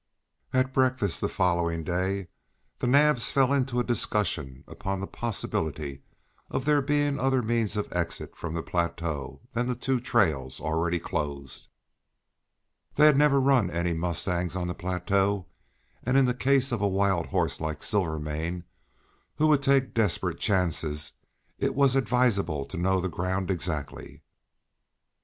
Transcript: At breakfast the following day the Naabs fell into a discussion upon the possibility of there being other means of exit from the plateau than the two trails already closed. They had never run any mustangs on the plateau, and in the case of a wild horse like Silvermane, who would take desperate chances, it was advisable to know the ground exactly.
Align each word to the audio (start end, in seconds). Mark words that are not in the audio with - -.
At 0.51 0.73
breakfast 0.73 1.21
the 1.21 1.29
following 1.29 1.83
day 1.83 2.27
the 2.79 2.87
Naabs 2.87 3.29
fell 3.31 3.53
into 3.53 3.79
a 3.79 3.83
discussion 3.83 4.63
upon 4.67 4.99
the 4.99 5.05
possibility 5.05 6.01
of 6.49 6.65
there 6.65 6.81
being 6.81 7.19
other 7.19 7.43
means 7.43 7.77
of 7.77 7.93
exit 7.93 8.35
from 8.35 8.55
the 8.55 8.63
plateau 8.63 9.41
than 9.53 9.67
the 9.67 9.75
two 9.75 9.99
trails 9.99 10.59
already 10.59 10.97
closed. 10.99 11.67
They 12.95 13.05
had 13.05 13.15
never 13.15 13.39
run 13.39 13.69
any 13.69 13.93
mustangs 13.93 14.55
on 14.55 14.65
the 14.67 14.73
plateau, 14.73 15.45
and 16.01 16.17
in 16.17 16.25
the 16.25 16.33
case 16.33 16.71
of 16.71 16.81
a 16.81 16.87
wild 16.87 17.27
horse 17.27 17.61
like 17.61 17.83
Silvermane, 17.83 18.63
who 19.35 19.45
would 19.49 19.61
take 19.61 19.93
desperate 19.93 20.39
chances, 20.39 21.13
it 21.59 21.75
was 21.75 21.95
advisable 21.95 22.65
to 22.65 22.75
know 22.75 22.99
the 22.99 23.07
ground 23.07 23.51
exactly. 23.51 24.23